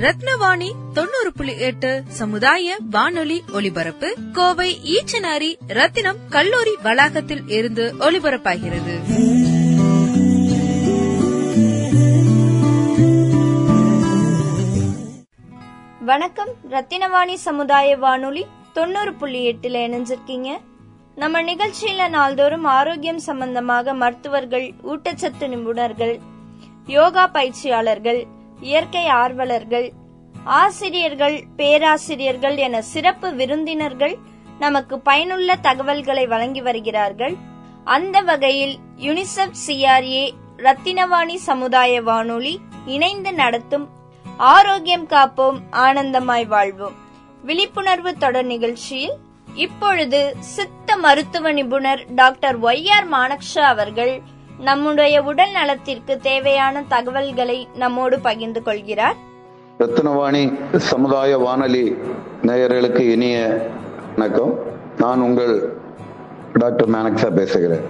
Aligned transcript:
ரத்னவாணி 0.00 0.72
தொண்ணூறு 0.92 1.32
புள்ளி 1.36 1.58
எட்டு 1.58 2.02
சமுதாய 2.08 2.76
வானொலி 2.90 3.42
ஒலிபரப்பு. 3.52 4.16
கோவை 4.32 4.78
ஈச்சனாரி 4.84 5.54
ரத்தினம் 5.66 6.16
கல்லூரி 6.28 6.76
வளாகத்தில் 6.82 7.48
இருந்து 7.48 7.94
ஒலிபரப்பாகிறது. 7.98 8.94
வணக்கம். 16.04 16.48
ரத்தினவாணி 16.70 17.34
சமுதாய 17.34 17.96
வானொலி 17.96 18.46
தொண்ணூறு 18.72 19.14
புள்ளி 19.14 19.48
எட்டுல 19.52 19.76
இணைஞ்சிருக்கீங்க. 19.86 20.58
நம்ம 21.14 21.42
நிகழ்ச்சியில 21.42 22.08
நாள்தோறும் 22.08 22.64
ஆரோக்கியம் 22.64 23.18
சம்பந்தமாக 23.18 23.94
மருத்துவர்கள் 23.94 24.72
ஊட்டச்சத்து 24.82 25.48
நிபுணர்கள் 25.48 26.18
யோகா 26.86 27.26
பயிற்சியாளர்கள் 27.26 28.38
இயற்கை 28.60 29.06
ஆர்வலர்கள் 29.06 29.92
ஆசிரியர்கள் 30.44 31.44
பேராசிரியர்கள் 31.56 32.56
என 32.56 32.82
சிறப்பு 32.82 33.34
விருந்தினர்கள் 33.34 34.16
நமக்கு 34.58 34.98
பயனுள்ள 34.98 35.56
தகவல்களை 35.56 36.26
வழங்கி 36.26 36.60
வருகிறார்கள். 36.60 37.34
அந்த 37.84 38.20
வகையில் 38.20 38.78
யுனிசெஃப் 38.96 39.56
சிஆர்ஏ 39.66 40.30
ரத்தினவாணி 40.56 41.34
சமுதாய 41.34 42.02
வானொலி 42.02 42.58
இணைந்து 42.86 43.32
நடத்தும் 43.32 43.88
ஆரோக்கியம் 44.36 45.08
காப்போம் 45.08 45.58
ஆனந்தமாய் 45.72 46.46
வாழ்வோம். 46.46 46.94
விழிப்புணர்வு 47.42 48.16
தொடர் 48.16 48.44
நிகழ்ச்சியில் 48.44 49.16
இப்பொழுது 49.54 50.36
சித்த 50.38 50.96
மருத்துவ 50.96 51.52
நிபுணர் 51.52 52.04
டாக்டர் 52.14 52.60
ஒய் 52.60 52.90
ஆர் 52.90 53.08
மானக்ஷா 53.10 53.58
அவர்கள் 53.58 54.22
நம்முடைய 54.60 55.22
உடல் 55.22 55.50
நலத்திற்கு 55.50 56.18
தேவையான 56.18 56.82
தகவல்களை 56.88 57.68
நம்மோடு 57.74 58.18
பகிர்ந்து 58.18 58.62
கொள்கிறார். 58.62 59.14
ரத்னவாணி 59.78 60.58
சமுதாய 60.76 61.38
வானொலி 61.38 61.96
நேயர்களுக்கு 62.42 63.00
இனிய 63.00 63.66
வணக்கம். 64.16 64.58
நான் 64.98 65.20
உங்கள் 65.20 65.72
டாக்டர் 66.52 66.90
மேனக்ஸா 66.90 67.34
பேசுகிறேன். 67.34 67.84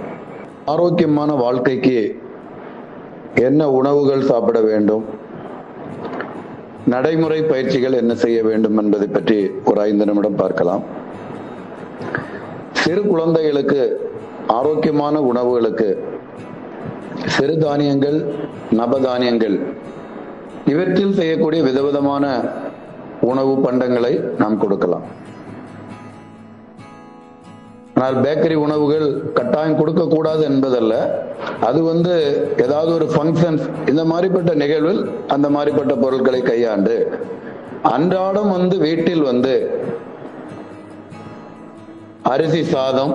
ஆரோக்கியமான 0.64 1.32
வாழ்க்கைக்கு 1.32 2.20
என்ன 3.34 3.70
உணவுகள் 3.70 4.22
சாப்பிட 4.22 4.60
வேண்டும்? 4.60 5.04
நடைமுறை 6.86 7.42
பயிற்சிகள் 7.42 7.92
என்ன 7.92 8.14
செய்ய 8.14 8.42
வேண்டும் 8.42 8.78
என்பதை 8.78 9.06
பற்றி 9.06 9.50
ஒரு 9.64 9.80
ஐந்து 9.80 10.04
நிமிடம் 10.04 10.36
பார்க்கலாம். 10.36 10.82
சிறு 12.72 13.02
குழந்தைகளுக்கு 13.02 14.12
ஆரோக்கியமான 14.46 15.20
உணவுகளுக்கு 15.20 16.09
சிறுதானியங்கள் 17.36 18.18
நபதானியங்கள் 18.80 19.56
இவற்றில் 20.72 21.16
செய்யக்கூடிய 21.18 21.60
விதவிதமான 21.68 22.24
உணவு 23.30 23.54
பண்டங்களை 23.64 24.12
நாம் 24.42 24.60
கொடுக்கலாம். 24.62 25.06
ஆனால் 27.94 28.16
பேக்கரி 28.24 28.56
உணவுகள் 28.66 29.06
கட்டாயம் 29.38 29.78
கொடுக்க 29.80 30.02
கூடாது 30.12 30.42
என்பதல்ல. 30.50 30.94
அது 31.68 31.80
வந்து 31.90 32.12
ஏதாவது 32.64 32.90
ஒரு 32.98 33.06
ஃபங்க்ஷன்ஸ் 33.14 33.64
இந்த 33.90 34.02
மாதிரிப்பட்ட 34.12 34.52
நிகழ்வில் 34.62 35.02
அந்த 35.34 35.46
மாதிரிப்பட்ட 35.56 35.94
பொருட்களை 36.04 36.40
கையாண்டு 36.50 36.96
அன்றாடம் 37.94 38.50
வந்து 38.56 38.76
வீட்டில் 38.86 39.26
வந்து 39.30 39.54
அரிசி 42.32 42.62
சாதம் 42.74 43.12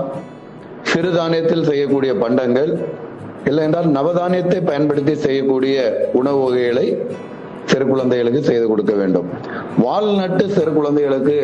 சிறுதானியத்தில் 0.92 1.68
செய்யக்கூடிய 1.70 2.12
பண்டங்கள் 2.24 2.72
இல்லை 3.46 3.64
என்றால் 3.64 3.88
நவதானியத்தை 3.98 4.60
பயன்படுத்தி 4.66 5.16
செய்யக்கூடிய 5.16 5.76
உணவு 6.14 6.40
வகைகளை 6.44 7.02
சிறு 7.66 7.86
குழந்தைகளுக்கு 7.86 8.42
செய்து 8.44 8.68
கொடுக்க 8.68 8.94
வேண்டும். 8.94 9.28
வால்நட்டு 9.86 10.46
சிறு 10.48 10.72
குழந்தைகளுக்கு 10.74 11.38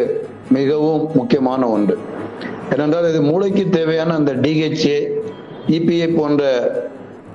மிகவும் 0.49 1.03
முக்கியமான 1.13 1.67
ஒன்று. 1.67 1.97
ஏனென்றால் 2.73 3.09
இது 3.09 3.21
மூளைக்கு 3.21 3.69
தேவையான 3.69 4.13
அந்த 4.13 4.33
டிஹெச்ஏ 4.33 4.99
இபிஏ 5.67 6.07
போன்ற 6.15 6.43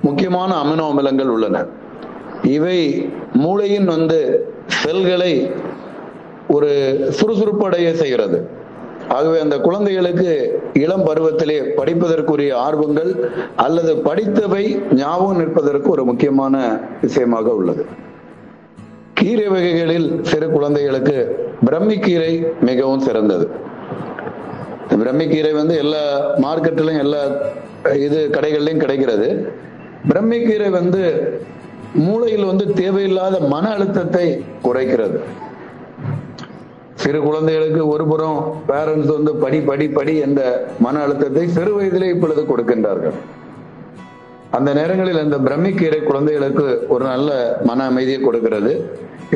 முக்கியமான 0.02 0.50
அமினோ 0.62 0.84
அமிலங்கள் 0.92 1.32
உள்ளன. 1.36 1.64
இவை 2.56 2.78
மூளையின் 3.32 3.84
வந்து 3.84 4.18
செல்களை 4.66 5.32
ஒரு 6.48 6.70
சுறுசுறுப்படைய 7.18 7.92
செய்கிறது. 7.92 8.38
ஆகவே 9.08 9.40
அந்த 9.40 9.58
குழந்தைகளுக்கு 9.58 10.60
இளம் 10.72 11.04
பருவத்திலே 11.06 11.56
படிப்பதற்குரிய 11.76 12.52
ஆர்வங்கள் 12.52 13.30
அல்லது 13.56 13.96
படித்தவை 13.96 14.78
ஞாபகம் 14.92 15.36
நிற்பதற்கு 15.36 15.90
ஒரு 15.90 16.04
முக்கியமான 16.04 16.80
விஷயமாக 17.02 17.50
உள்ளது. 17.50 17.86
கீரை 19.14 19.48
வகைகளில் 19.48 20.20
சிறு 20.22 20.50
குழந்தைகளுக்கு 20.50 21.18
பிரம்மிக்கீரை 21.64 22.46
மிகவும் 22.60 23.00
சிறந்தது. 23.00 23.50
பிரம்மிக்கீரை 24.90 25.52
வந்து 25.52 25.76
எல்லா 25.76 26.04
மார்க்கெட்டிலும் 26.36 26.98
எல்லா 26.98 27.22
இது 27.94 28.28
கடைகள்லையும் 28.32 28.84
கிடைக்கிறது. 28.84 29.52
பிரம்மிக்கீரை 30.08 30.70
வந்து 30.70 31.02
மூளையில் 31.94 32.44
வந்து 32.44 32.72
தேவையில்லாத 32.72 33.40
மன 33.40 33.68
அழுத்தத்தை 33.68 34.44
குறைக்கிறது. 34.62 35.18
சிறு 37.06 37.18
குழந்தைகளுக்கு 37.22 37.82
ஒரு 37.94 38.04
புறம் 38.10 38.38
பேரண்ட்ஸ் 38.68 39.10
வந்து 39.16 39.32
படி 39.42 39.58
படி 39.66 39.86
படி 39.96 40.14
என்ற 40.26 40.40
மன 40.84 41.02
அழுத்தத்தை 41.02 41.42
சிறு 41.56 41.72
வயதிலே 41.74 42.06
இப்பொழுது 42.14 42.42
கொடுக்கின்றார்கள். 42.42 43.16
அந்த 44.56 44.70
நேரங்களில் 44.78 45.20
அந்த 45.22 45.36
பிரம்மிக்கீரை 45.46 45.98
குழந்தைகளுக்கு 46.02 46.66
ஒரு 46.94 47.04
நல்ல 47.12 47.30
மன 47.68 47.84
அமைதியை 47.90 48.20
கொடுக்கிறது. 48.20 48.72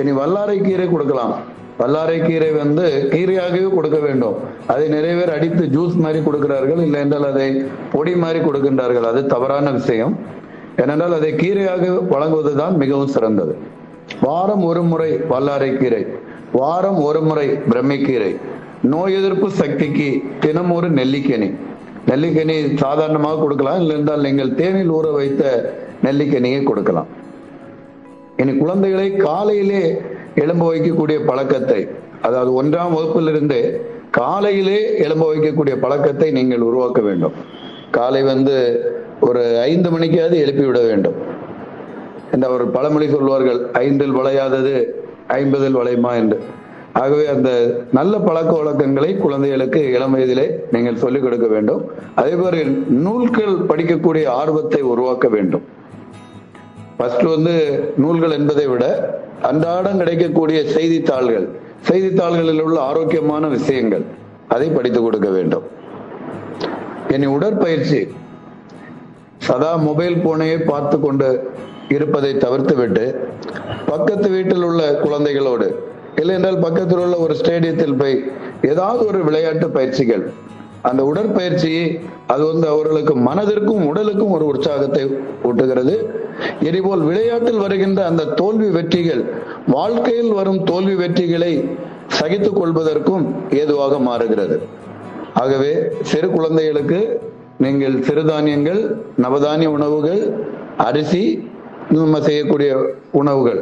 இனி 0.01 0.13
வல்லாரை 0.21 0.57
கீரை 0.67 0.87
கொடுக்கலாம். 0.91 1.35
வல்லாரை 1.81 2.17
கீரை 2.27 2.51
வந்து 2.53 2.87
கீரையாகவே 3.13 3.69
கொடுக்க 3.75 3.99
வேண்டும். 4.07 4.37
அதை 4.73 4.89
நிறைய 4.95 5.13
பேர் 5.19 5.35
அடித்து 5.37 5.67
ஜூஸ் 5.77 5.95
மாதிரி 6.05 6.21
கொடுக்கிறார்கள். 6.25 6.81
இல்லை 6.87 7.01
என்றால் 7.01 7.29
அதை 7.33 7.49
பொடி 7.93 8.15
மாதிரி 8.25 8.41
கொடுக்கின்றார்கள். 8.47 9.07
அது 9.11 9.23
தவறான 9.35 9.71
விஷயம். 9.71 10.17
ஏனென்றால் 10.83 11.17
அதை 11.19 11.31
கீரையாக 11.43 11.85
வழங்குவதுதான் 12.15 12.77
மிகவும் 12.85 13.15
சிறந்தது. 13.17 13.55
வாரம் 14.27 14.65
ஒரு 14.65 14.83
முறை 14.91 15.13
வல்லாரை 15.35 15.71
கீரை. 15.79 16.03
வாரம் 16.59 16.99
ஒரு 17.09 17.21
முறை 17.21 17.47
பிரம்மிக்கீரை 17.71 18.31
நோய் 18.83 19.17
எதிர்ப்பு 19.19 19.51
சக்திக்கு 19.51 20.23
தினம் 20.41 20.71
ஒரு 20.71 20.89
நெல்லிக்கனி. 20.91 21.49
நெல்லிக்கனி 22.09 22.55
சாதாரணமாக 22.75 23.41
கொடுக்கலாம் 23.41 23.81
இல்லை 23.81 23.95
இருந்தால் 23.97 24.21
நீங்கள் 24.21 24.55
தேனில் 24.55 24.93
ஊற 24.99 25.13
வைத்த 25.13 25.43
நெல்லிக்கனியை 26.05 26.63
கொடுக்கலாம். 26.63 27.09
இனி 28.37 28.53
குழந்தைகளை 28.57 29.17
காலையிலே 29.17 29.83
எழும்ப 30.35 30.65
வைக்கக்கூடிய 30.73 31.19
பழக்கத்தை 31.31 31.81
அதாவது 32.23 32.51
ஒன்றாம் 32.63 32.95
வகுப்பிலிருந்து 32.97 33.59
காலையிலே 34.11 34.79
எழும்ப 34.97 35.25
வைக்கக்கூடிய 35.33 35.75
பழக்கத்தை 35.85 36.31
நீங்கள் 36.31 36.67
உருவாக்க 36.69 37.01
வேண்டும். 37.01 37.37
காலை 37.91 38.23
வந்து 38.23 38.57
ஒரு 39.29 39.43
ஐந்து 39.61 39.89
மணிக்காவது 39.91 40.37
எழுப்பி 40.45 40.65
விட 40.65 40.81
வேண்டும். 40.81 41.17
இந்த 42.35 42.49
ஒரு 42.49 42.65
பழமொழி 42.67 43.09
சொல்வார்கள் 43.09 43.61
ஐந்தில் 43.73 44.17
வளையாதது 44.19 44.75
ஐம்பதில் 45.31 45.77
வளையுமா 45.77 46.13
என்று. 46.15 46.41
ஆகவே 46.93 47.27
அந்த 47.27 47.51
நல்ல 47.93 48.19
பழக்க 48.19 48.53
வழக்கங்களை 48.53 49.17
குழந்தைகளுக்கு 49.17 49.93
இளம் 49.93 50.17
வயதிலே 50.17 50.47
நீங்கள் 50.73 50.97
சொல்லிக் 50.97 51.23
கொடுக்க 51.23 51.47
வேண்டும். 51.47 51.91
அதே 52.15 52.35
மாதிரி 52.35 52.65
நூல்கள் 52.89 53.55
படிக்கக்கூடிய 53.69 54.27
ஆர்வத்தை 54.27 54.81
உருவாக்க 54.81 55.29
வேண்டும். 55.29 55.63
ஃபர்ஸ்ட் 56.97 57.23
வந்து 57.23 57.55
நூல்கள் 57.97 58.31
என்பதை 58.31 58.67
விட 58.67 58.85
அன்றாடம் 59.43 59.99
கிடைக்கக்கூடிய 59.99 60.71
செய்தித்தாள்கள். 60.71 61.49
செய்தித்தாள்களில் 61.81 62.63
உள்ள 62.63 62.81
ஆரோக்கியமான 62.81 63.47
விஷயங்கள். 63.47 64.05
அதை 64.49 64.69
படித்து 64.69 65.03
கொடுக்க 65.03 65.29
வேண்டும். 65.29 65.63
இனி 67.09 67.27
உடற்பயிற்சி. 67.27 68.09
சதா 69.37 69.77
மொபைல் 69.77 70.15
போனையே 70.15 70.59
பார்த்து 70.67 71.01
கொண்டு 71.01 71.51
இருப்பதை 71.97 72.33
தவிர்த்துவிட்டு 72.37 73.05
பக்கத்து 73.87 74.29
வீட்டில் 74.31 74.67
உள்ள 74.69 74.83
குழந்தைகளோடு 75.05 75.69
இல்லை 76.21 76.35
என்றால் 76.35 76.59
பக்கத்தில் 76.59 77.03
உள்ள 77.05 77.17
ஒரு 77.17 77.35
ஸ்டேடியத்தில் 77.41 77.99
போய் 78.01 78.17
ஏதாவது 78.71 79.03
ஒரு 79.07 79.21
விளையாட்டு 79.25 79.67
பயிற்சிகள் 79.71 80.25
அந்த 80.89 81.03
உடற்பயிற்சி 81.05 81.73
அது 82.33 82.43
வந்து 82.51 82.67
அவர்களுக்கு 82.69 83.15
மனதிற்கும் 83.29 83.83
உடலுக்கும் 83.91 84.35
ஒரு 84.37 84.45
உற்சாகத்தை 84.53 85.03
ஊட்டுகிறது. 85.49 85.95
இதேபோல் 86.61 87.03
விளையாட்டில் 87.09 87.61
வருகின்ற 87.65 88.01
அந்த 88.11 88.29
தோல்வி 88.41 88.69
வெற்றிகள் 88.77 89.23
வாழ்க்கையில் 89.77 90.33
வரும் 90.33 90.61
தோல்வி 90.65 90.95
வெற்றிகளை 91.03 91.53
சகித்துக் 92.19 92.59
கொள்வதற்கும் 92.61 93.25
ஏதுவாக 93.61 93.99
மாறுகிறது. 93.99 94.57
ஆகவே 95.35 95.73
சிறு 96.11 96.29
குழந்தைகளுக்கு 96.31 97.01
நீங்கள் 97.65 97.97
சிறுதானியங்கள் 98.09 98.81
நவதானிய 99.25 99.71
உணவுகள் 99.77 100.23
அரிசி 100.87 101.25
நம்ம 101.99 102.21
செய்யக்கூடிய 102.27 102.71
உணவுகள். 103.21 103.61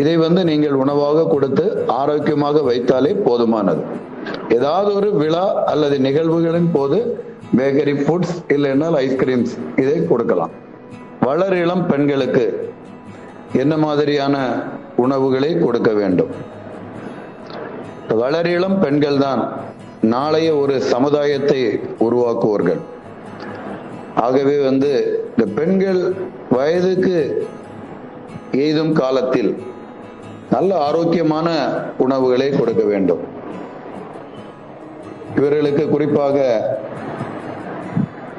இதை 0.00 0.14
வந்து 0.24 0.40
நீங்கள் 0.50 0.76
உணவாக 0.82 1.26
கொடுத்து 1.32 1.64
ஆரோக்கியமாக 2.00 2.60
வைத்தாலே 2.70 3.12
போதுமானது. 3.26 3.82
ஏதாவது 4.56 4.90
ஒரு 4.98 5.08
விழா 5.22 5.44
அல்லது 5.72 5.96
நிகழ்வுகளின் 6.06 6.70
போது 6.76 6.98
பேக்கரி 7.58 7.94
ஃபுட்ஸ் 8.02 8.36
இல்லைன்னால் 8.54 8.96
ஐஸ்கிரீம்ஸ் 9.04 9.54
இதை 9.82 9.98
கொடுக்கலாம். 10.12 10.52
வளர் 11.26 11.56
இளம் 11.64 11.84
பெண்களுக்கு 11.86 12.46
என்ன 13.62 13.74
மாதிரியான 13.76 14.36
உணவுகளை 15.04 15.50
கொடுக்க 15.64 15.90
வேண்டும்? 16.00 16.32
வளர் 18.22 18.50
இளம் 18.56 18.78
பெண்கள் 18.80 19.18
தான் 19.18 19.42
நாளைய 20.14 20.48
ஒரு 20.62 20.74
சமுதாயத்தை 20.92 21.60
உருவாக்குவார்கள். 22.06 22.80
ஆகவே 24.24 24.56
வந்து 24.68 24.90
இந்த 25.30 25.44
பெண்கள் 25.58 26.00
வயதுக்கு 26.56 27.16
எய்தும் 28.62 28.92
காலத்தில் 29.02 29.50
நல்ல 30.54 30.70
ஆரோக்கியமான 30.86 31.48
உணவுகளை 32.04 32.48
கொடுக்க 32.50 32.82
வேண்டும். 32.90 33.22
இவர்களுக்கு 35.38 35.84
குறிப்பாக 35.92 36.38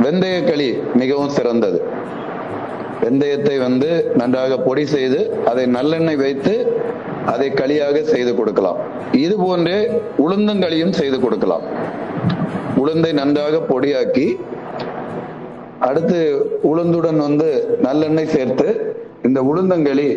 வெந்தய 0.03 0.37
களி 0.49 0.69
மிகவும் 1.01 1.35
சிறந்தது. 1.37 1.79
வெந்தயத்தை 3.03 3.55
வந்து 3.65 3.89
நன்றாக 4.19 4.57
பொடி 4.67 4.83
செய்து 4.95 5.19
அதை 5.51 5.65
நல்லெண்ணெய் 5.77 6.21
வைத்து 6.23 6.53
அதை 7.33 7.47
களியாக 7.59 7.97
செய்து 8.13 8.31
கொடுக்கலாம். 8.35 8.79
இது 9.25 9.35
போன்றே 9.43 9.77
உளுந்தங்களியும் 10.25 10.97
செய்து 10.99 11.17
கொடுக்கலாம். 11.25 11.65
உளுந்தை 12.81 13.11
நன்றாக 13.21 13.61
பொடியாக்கி 13.71 14.27
அடுத்து 15.87 16.19
உளுந்துடன் 16.71 17.19
வந்து 17.27 17.49
நல்லெண்ணெய் 17.87 18.33
சேர்த்து 18.35 18.67
இந்த 19.27 19.39
உளுந்தங்களி 19.51 20.09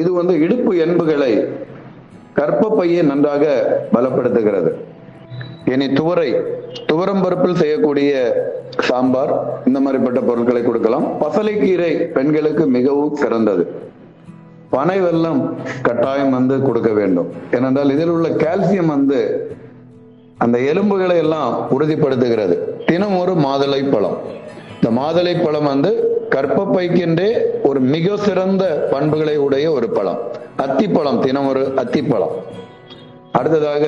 இது 0.00 0.10
வந்து 0.18 0.34
இடுப்பு 0.44 0.72
எண்புகளை 0.84 1.32
கற்பப்பையை 2.38 3.00
நன்றாக 3.10 3.44
பலப்படுத்துகிறது. 3.92 4.70
இனி 5.72 5.86
துவரை 5.98 6.30
துவரம் 6.90 7.22
பருப்பில் 7.24 7.60
செய்யக்கூடிய 7.62 8.12
சாம்பார் 8.88 9.32
இந்த 9.66 9.78
மாதிரிப்பட்ட 9.80 10.20
பொருட்களை 10.28 10.62
கொடுக்கலாம். 10.62 11.06
பசலைக்கீரை 11.22 11.90
பெண்களுக்கு 12.16 12.64
மிகவும் 12.76 13.14
சிறந்தது. 13.22 13.64
பனை 14.74 14.98
வெல்லம் 15.06 15.40
கட்டாயம் 15.88 16.34
வந்து 16.36 16.54
கொடுக்க 16.62 16.90
வேண்டும். 16.98 17.28
ஏனென்றால் 17.56 17.94
இதில் 17.96 18.12
உள்ள 18.14 18.28
கால்சியம் 18.44 18.92
வந்து 18.94 19.20
அந்த 20.44 20.56
எலும்புகளை 20.70 21.16
எல்லாம் 21.24 21.50
உறுதிப்படுத்துகிறது. 21.74 22.56
தினம் 22.90 23.18
ஒரு 23.22 23.34
மாதுளை 23.46 23.80
பழம். 23.90 24.18
இந்த 24.76 24.88
மாதுளை 25.00 25.34
பழம் 25.44 25.70
வந்து 25.72 25.90
கற்பப்பைக்கின்றே 26.34 27.30
ஒரு 27.62 27.80
மிக 27.80 28.16
சிறந்த 28.16 28.64
பண்புகளை 28.92 29.36
உடைய 29.36 29.70
ஒரு 29.70 29.88
பழம். 29.88 30.20
அத்திப்பழம் 30.58 31.18
தினம் 31.18 31.48
ஒரு 31.48 31.62
அத்திப்பழம். 31.76 32.34
அடுத்ததாக 33.32 33.84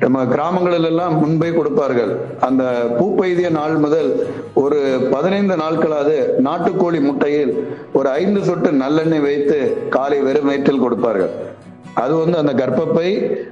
நம்ம 0.00 0.26
கிராமங்களில் 0.26 0.84
எல்லாம் 0.84 1.18
முன்பே 1.18 1.48
கொடுப்பார்கள். 1.50 2.12
அந்த 2.40 2.64
பூப்பெய்திய 2.98 3.50
நாள் 3.50 3.74
முதல் 3.74 4.08
ஒரு 4.54 4.78
பதினைந்து 5.10 5.54
நாட்களாவது 5.56 6.16
நாட்டுக்கோழி 6.48 7.00
முட்டையில் 7.00 7.52
ஒரு 7.92 8.08
ஐந்து 8.08 8.42
சொட்டு 8.42 8.70
நல்லெண்ணெய் 8.70 9.26
வைத்து 9.28 9.58
காலை 9.88 10.20
வெறும் 10.20 10.46
வயிற்றில் 10.46 10.84
கொடுப்பார்கள். 10.84 11.30
அது 11.94 12.14
வந்து 12.14 12.38
அந்த 12.38 12.52
கர்ப்பப்பை 12.52 13.08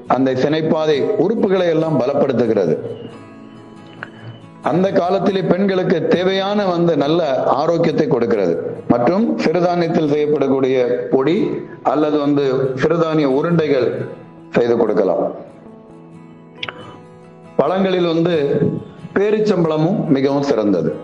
அந்த 0.06 0.34
சினைப்பாதை 0.34 0.99
உறுப்புகளை 1.02 1.69
எல்லாம் 1.69 2.00
பலப்படுத்துகிறது. 2.00 2.76
அந்த 4.62 4.93
காலத்திலே 4.93 5.43
பெண்களுக்கு 5.43 6.07
தேவையான 6.07 6.67
வந்து 6.67 6.97
நல்ல 6.97 7.43
ஆரோக்கியத்தை 7.45 8.07
கொடுக்கிறது. 8.07 8.55
மற்றும் 8.89 9.39
சிறுதானியத்தில் 9.39 10.12
செய்யப்படக்கூடிய 10.15 10.93
பொடி 11.11 11.51
அல்லது 11.83 12.19
வந்து 12.19 12.73
சிறுதானிய 12.75 13.25
உருண்டைகள் 13.25 14.07
செய்து 14.51 14.77
கொடுக்கலாம். 14.77 15.35
பழங்களில் 17.57 18.07
வந்து 18.07 18.35
பேரிச்சம்பழமும் 19.15 20.07
மிகவும் 20.07 20.43
சிறந்தது. 20.43 20.95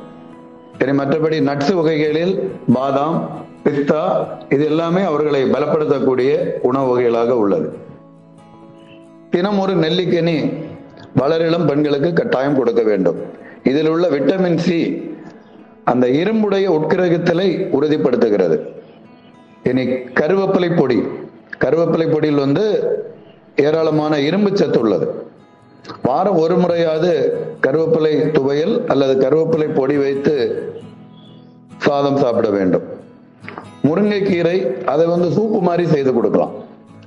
சரி 0.79 0.93
மற்றபடி 0.93 1.41
நட்ஸ் 1.41 1.75
வகைகளில் 1.75 2.53
பாதாம் 2.73 3.31
பிஸ்தா 3.65 4.27
இது 4.49 4.65
எல்லாமே 4.65 5.03
அவர்களை 5.03 5.43
பலப்படுத்தக்கூடிய 5.45 6.31
உணவு 6.63 6.89
வகைகளாக 6.89 7.37
உள்ளது. 7.37 7.77
தினம் 9.31 9.59
ஒரு 9.59 9.75
நெல்லிக்கனி 9.77 10.53
வளரிளம் 11.17 11.67
பெண்களுக்கு 11.67 12.13
கட்டாயம் 12.13 12.57
கொடுக்க 12.57 12.83
வேண்டும். 12.83 13.45
இதில் 13.69 13.91
உள்ள 13.95 14.07
விட்டமின் 14.09 14.61
சி 14.67 14.79
அந்த 15.91 16.07
இரும்புடைய 16.21 16.67
உட்கிரகத்தலை 16.79 17.49
உறுதிப்படுத்துகிறது. 17.77 18.57
இனி 19.69 19.85
கருவேப்பிலை 20.21 20.71
பொடி. 20.77 20.99
கருவேப்பிலை 21.65 22.07
பொடியில் 22.15 22.43
வந்து 22.45 22.65
ஏராளமான 23.57 24.15
இரும்பு 24.29 24.51
சத்து 24.57 24.81
உள்ளது. 24.81 25.07
வாரம் 26.03 26.39
ஒரு 26.45 26.57
முறையாவது 26.57 27.13
கருவேப்பிலை 27.67 28.15
துவையல் 28.39 28.75
அல்லது 28.87 29.15
கருவேப்பிலை 29.25 29.69
பொடி 29.75 29.97
வைத்து 29.97 30.35
சாதம் 31.79 32.17
சாப்பிட 32.17 32.49
வேண்டும். 32.57 32.87
முருங்கைக்கீரை 33.85 34.85
அதை 34.93 35.07
வந்து 35.07 35.29
சூப்பு 35.37 35.61
மாதிரி 35.61 35.85
செய்து 35.89 36.13
கொடுக்கலாம். 36.15 36.55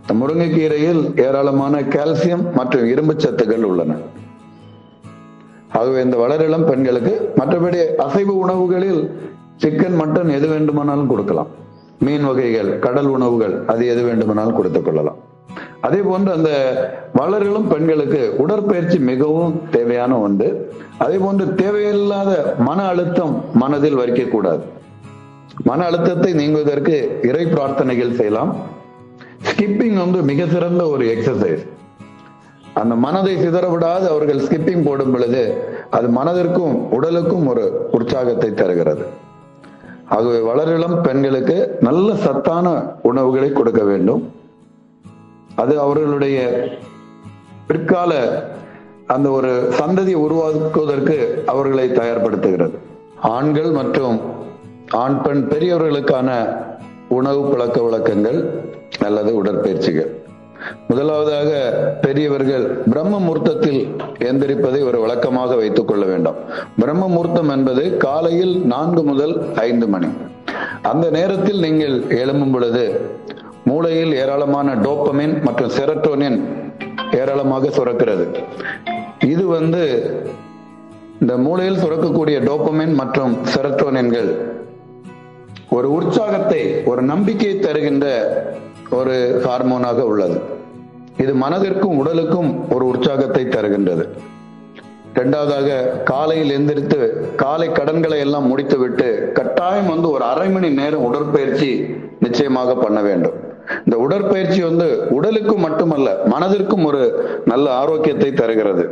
இந்த 0.01 0.13
முருங்கைக்கீரையில் 0.21 1.01
ஏராளமான 1.27 1.81
கால்சியம் 1.95 2.45
மற்றும் 2.53 2.87
இரும்பு 2.87 3.13
சத்துக்கள் 3.13 3.67
உள்ளன. 3.71 3.95
ஆகவே 5.73 6.03
இந்த 6.03 6.17
வளரிளம் 6.17 6.65
பெண்களுக்கு 6.65 7.31
மற்றபடி 7.35 7.95
அசைவ 7.95 8.33
உணவுகளில் 8.33 9.01
சிக்கன் 9.63 9.99
மட்டன் 9.99 10.31
எது 10.31 10.47
வேண்டுமானாலும் 10.47 11.07
கொடுக்கலாம். 11.07 11.47
மீன் 11.99 12.25
வகைகள் 12.25 12.79
கடல் 12.79 13.05
உணவுகள் 13.05 13.65
அது 13.67 13.87
எது 13.87 14.03
வேண்டுமானாலும் 14.03 14.55
கொடுத்துக் 14.55 14.85
கொள்ளலாம். 14.85 15.15
அதே 15.81 15.97
போன்று 15.97 16.31
அந்த 16.31 16.51
வளரிளம் 17.13 17.67
பெண்களுக்கு 17.67 18.33
உடற்பயிற்சி 18.37 18.99
மிகவும் 18.99 19.61
தேவையான 19.71 20.19
ஒன்று. 20.19 20.73
அதே 20.97 21.17
போன்று 21.17 21.55
தேவையில்லாத 21.55 22.55
மன 22.59 22.83
அழுத்தம் 22.83 23.43
மனதில் 23.53 23.97
வைக்கக்கூடாது 23.97 24.59
மன 25.63 25.85
அழுத்தத்தை 25.85 26.33
நீங்குவதற்கு 26.33 27.25
இறை 27.25 27.45
பிரார்த்தனைகள் 27.45 28.13
செய்யலாம். 28.13 28.55
ஸ்கிப்பிங் 29.49 29.97
வந்து 29.97 30.21
மிக 30.21 30.45
சிறந்த 30.45 30.87
ஒரு 30.87 31.05
எக்ஸசைஸ் 31.05 31.63
அந்த 32.81 32.95
மனதை 32.95 33.35
சிதற 33.35 33.71
விடாது 33.71 34.09
அவர்கள் 34.09 34.43
ஸ்கிப்பிங் 34.45 34.85
போடும் 34.85 35.11
பொழுது 35.11 35.63
அது 35.89 36.07
மனதிற்கும் 36.07 36.75
உடலுக்கும் 36.75 37.47
ஒரு 37.47 37.87
உற்சாகத்தை 37.91 38.53
தருகிறது. 38.53 39.05
ஆகவே 40.07 40.39
வளரிளம் 40.39 41.01
பெண்களுக்கு 41.01 41.77
நல்ல 41.79 42.15
சத்தான 42.15 42.67
உணவுகளை 43.01 43.51
கொடுக்க 43.51 43.83
வேண்டும். 43.83 44.33
அது 45.55 45.79
அவர்களுடைய 45.79 46.37
பிற்கால 47.67 48.13
அந்த 49.07 49.29
ஒரு 49.29 49.73
சந்ததியை 49.79 50.19
உருவாக்குவதற்கு 50.25 51.43
அவர்களை 51.45 51.89
தயார்படுத்துகிறது. 51.89 52.75
ஆண்கள் 53.21 53.71
மற்றும் 53.71 54.19
ஆண் 54.91 55.21
பெண் 55.21 55.47
பெரியவர்களுக்கான 55.49 56.29
உணவு 57.09 57.41
பழக்க 57.49 57.81
வழக்கங்கள் 57.81 58.39
அல்லது 58.99 59.35
உடற்பயிற்சிகள். 59.35 60.18
முதலாவதாக 60.87 61.49
பெரியவர்கள் 62.01 62.65
பிரம்ம 62.65 63.19
முகூர்த்தத்தில் 63.19 63.95
எந்திரிப்பதை 64.19 64.83
ஒரு 64.83 64.99
வழக்கமாக 64.99 65.55
வைத்துக் 65.55 65.87
கொள்ள 65.87 66.05
வேண்டும். 66.05 66.35
பிரம்ம 66.79 67.07
முகூர்த்தம் 67.07 67.49
என்பது 67.49 67.97
காலையில் 67.97 68.55
நான்கு 68.65 69.03
முதல் 69.03 69.53
ஐந்து 69.55 69.87
மணி. 69.87 70.07
அந்த 70.81 71.09
நேரத்தில் 71.09 71.59
நீங்கள் 71.59 71.99
எழும்பும் 71.99 72.51
பொழுது 72.51 73.01
மூளையில் 73.65 74.13
ஏராளமான 74.13 74.75
டோப்பமின் 74.75 75.41
மற்றும் 75.41 75.69
செரட்டோனின் 75.69 76.39
ஏராளமாக 77.11 77.67
சுரக்கிறது. 77.67 78.25
இது 79.25 79.47
வந்து 79.47 79.83
இந்த 81.21 81.37
மூளையில் 81.37 81.81
சுரக்கக்கூடிய 81.83 82.37
டோப்பமின் 82.49 82.93
மற்றும் 82.93 83.37
செரட்டோனின்கள் 83.55 84.29
ஒரு 85.69 85.87
உற்சாகத்தை 85.93 86.61
ஒரு 86.85 87.01
நம்பிக்கையை 87.01 87.59
தருகின்ற 87.59 88.05
ஒரு 88.89 89.41
ஹார்மோனாக 89.45 89.99
உள்ளது. 90.11 90.37
இது 91.17 91.33
மனதிற்கும் 91.33 91.97
உடலுக்கும் 92.01 92.49
ஒரு 92.73 92.85
உற்சாகத்தை 92.87 93.43
தருகின்றது. 93.45 94.05
இரண்டாவதாக 95.13 95.69
காலையில் 96.03 96.53
எந்திரித்து 96.57 96.99
காலை 97.35 97.71
கடன்களை 97.71 98.19
எல்லாம் 98.19 98.47
முடித்துவிட்டு 98.47 99.31
கட்டாயம் 99.33 99.87
வந்து 99.87 100.09
ஒரு 100.11 100.23
அரை 100.23 100.49
மணி 100.49 100.69
நேரம் 100.69 101.03
உடற்பயிற்சி 101.03 101.69
நிச்சயமாக 102.19 102.75
பண்ண 102.75 103.01
வேண்டும். 103.01 103.37
இந்த 103.85 103.97
உடற்பயிற்சி 103.97 104.61
வந்து 104.61 104.87
உடலுக்கும் 105.09 105.65
மட்டுமல்ல 105.67 106.09
மனதிற்கும் 106.25 106.83
ஒரு 106.83 107.03
நல்ல 107.45 107.73
ஆரோக்கியத்தை 107.73 108.31
தருகிறது. 108.33 108.85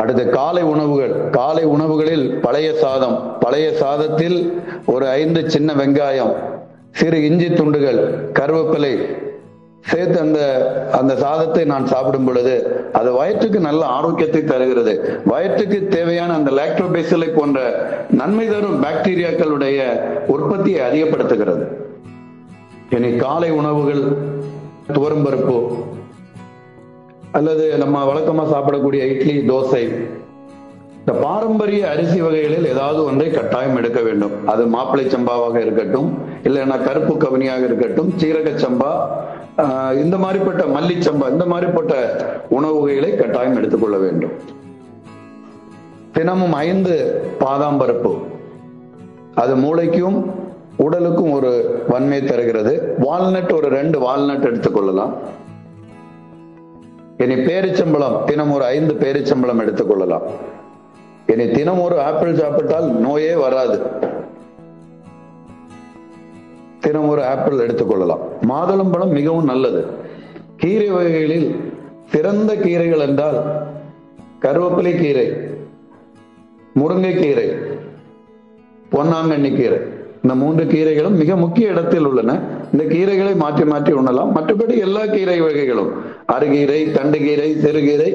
அடுத்து 0.00 0.24
காலை 0.38 0.62
உணவுகள். 0.72 1.14
காலை 1.30 1.64
உணவுகளில் 1.74 2.26
பழைய 2.44 2.68
சாதம். 2.82 3.16
பழைய 3.40 3.66
சாதத்தில் 3.80 4.38
ஒரு 4.86 5.06
ஐந்து 5.20 5.40
சின்ன 5.54 5.72
வெங்காயம் 5.80 6.32
சிறு 6.98 7.18
இஞ்சி 7.24 7.48
துண்டுகள் 7.52 7.98
கருவேப்பிலை 8.38 8.94
சேர்த்து 9.90 10.18
அந்த 10.20 10.40
அந்த 10.98 11.12
சாதத்தை 11.16 11.62
நான் 11.64 11.86
சாப்பிடும் 11.86 12.24
பொழுது 12.24 12.54
அது 12.92 13.10
வயிற்றுக்கு 13.12 13.60
நல்ல 13.60 13.82
ஆரோக்கியத்தை 13.98 14.40
தருகிறது. 14.44 14.94
வயிற்றுக்கு 15.24 15.78
தேவையான 15.88 16.34
அந்த 16.34 16.50
லாக்டோபேசிலை 16.50 17.28
போன்ற 17.36 17.60
நன்மை 18.10 18.46
தரும் 18.48 18.82
பாக்டீரியாக்களுடைய 18.82 19.78
உற்பத்தியை 20.26 20.80
அதிகப்படுத்துகிறது. 20.88 21.64
இனி 22.90 23.10
காலை 23.16 23.50
உணவுகள் 23.60 24.02
துவரம்பருப்பு 24.92 25.58
அல்லது 27.38 27.64
நம்ம 27.82 27.96
வழக்கமா 28.08 28.44
சாப்பிடக்கூடிய 28.52 29.02
இட்லி 29.12 29.34
தோசை 29.50 29.82
இந்த 31.00 31.12
பாரம்பரிய 31.24 31.82
அரிசி 31.90 32.18
வகைகளில் 32.24 32.66
ஏதாவது 32.72 33.00
ஒன்றை 33.08 33.28
கட்டாயம் 33.30 33.78
எடுக்க 33.80 34.00
வேண்டும். 34.06 34.34
அது 34.52 34.62
மாப்பிளை 34.74 35.04
சம்பாவாக 35.14 35.56
இருக்கட்டும் 35.64 36.08
இல்லைன்னா 36.48 36.76
கருப்பு 36.86 37.14
கவனியாக 37.24 37.62
இருக்கட்டும் 37.68 38.10
சீரக 38.20 38.50
சம்பா 38.64 38.90
இந்த 40.02 40.16
மாதிரிப்பட்ட 40.24 40.62
மல்லிச்சம்பா 40.76 41.26
இந்த 41.34 41.46
மாதிரிப்பட்ட 41.52 41.94
உணவு 42.56 42.76
வகைகளை 42.80 43.10
கட்டாயம் 43.16 43.58
எடுத்துக்கொள்ள 43.60 43.96
வேண்டும். 44.04 44.34
தினமும் 46.16 46.54
ஐந்து 46.66 46.94
பாதாம் 47.38 47.80
பருப்பு. 47.80 48.12
அது 49.42 49.52
மூளைக்கும் 49.64 50.18
உடலுக்கும் 50.84 51.34
ஒரு 51.38 51.50
வன்மை 51.88 52.20
தருகிறது. 52.24 52.72
வால்நட் 53.06 53.52
ஒரு 53.58 53.68
ரெண்டு 53.78 53.98
வால்நட் 54.06 54.48
எடுத்துக்கொள்ளலாம் 54.50 55.12
இனி 57.20 57.34
பேரிச்சம்பழம் 57.34 58.24
தினம் 58.24 58.50
ஒரு 58.50 58.64
ஐந்து 58.64 58.94
பேரிச்சம்பழம் 58.94 59.60
எடுத்துக்கொள்ளலாம். 59.60 60.22
இனி 61.26 61.50
தினம் 61.50 61.80
ஒரு 61.80 62.00
ஆப்பிள் 62.00 62.34
சாப்பிட்டால் 62.34 62.84
நோயே 62.84 63.34
வராது. 63.34 63.82
தினம் 66.80 67.08
ஒரு 67.08 67.24
ஆப்பிள் 67.24 67.66
எடுத்துக்கொள்ளலாம். 67.66 68.20
மாதுளம்பழம் 68.48 69.10
மிகவும் 69.10 69.44
நல்லது. 69.44 69.86
கீரை 70.56 70.90
வகைகளில் 70.90 71.72
சிறந்த 72.06 72.54
கீரைகள் 72.54 73.06
என்றால் 73.06 73.66
கருவேப்பிலை 74.40 74.98
கீரை 75.00 75.26
முருங்கைக்கீரை 76.74 77.48
பொன்னாங்கண்ணி 78.92 79.56
கீரை. 79.56 79.78
இந்த 80.22 80.34
மூன்று 80.34 80.64
கீரைகளும் 80.64 81.16
மிக 81.20 81.36
முக்கிய 81.36 81.68
இடத்தில் 81.68 82.06
உள்ளன. 82.06 82.32
இந்த 82.72 82.84
கீரைகளை 82.84 83.36
மாற்றி 83.36 83.64
மாற்றி 83.64 83.92
உண்ணலாம். 83.92 84.32
மற்றபடி 84.36 84.74
எல்லா 84.86 85.06
கீரை 85.06 85.40
வகைகளும் 85.40 85.90
அருகீரை 86.34 86.80
தண்டுகீரை 86.96 87.48
சிறுகீரை 87.62 88.10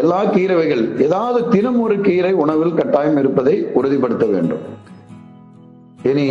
எல்லா 0.00 0.24
கீரை 0.24 0.56
வகைகள் 0.56 0.84
ஏதாவது 0.98 1.48
தினம் 1.48 1.80
ஒரு 1.80 2.00
கீரை 2.00 2.32
உணவில் 2.32 2.74
கட்டாயம் 2.74 3.16
இருப்பதை 3.16 3.54
உறுதிப்படுத்த 3.74 4.26
வேண்டும். 4.26 4.64
இனி 6.10 6.28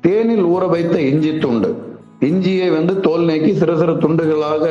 தேனில் 0.00 0.44
ஊற 0.44 0.68
வைத்த 0.68 0.96
இஞ்சி 1.00 1.38
துண்டு. 1.38 1.70
இஞ்சியை 2.26 2.68
வந்து 2.74 2.92
தோல் 3.04 3.24
நீக்கி 3.28 3.50
சிறு 3.58 3.74
சிறு 3.80 3.92
துண்டுகளாக 4.04 4.64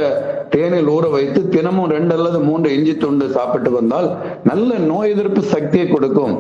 தேனில் 0.54 0.90
ஊற 0.96 1.06
வைத்து 1.14 1.40
தினமும் 1.54 1.92
ரெண்டு 1.96 2.14
அல்லது 2.16 2.40
மூன்று 2.48 2.70
இஞ்சி 2.78 2.94
துண்டு 3.04 3.26
சாப்பிட்டு 3.36 3.70
வந்தால் 3.76 4.08
நல்ல 4.50 4.80
நோய் 4.90 5.14
எதிர்ப்பு 5.14 5.42
சக்தியை 5.54 5.86
கொடுக்கும். 5.88 6.34